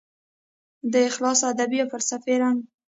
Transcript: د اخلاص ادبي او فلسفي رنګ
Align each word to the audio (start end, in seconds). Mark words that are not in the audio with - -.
د 0.91 0.93
اخلاص 1.09 1.39
ادبي 1.51 1.77
او 1.81 1.87
فلسفي 1.93 2.35
رنګ 2.43 2.59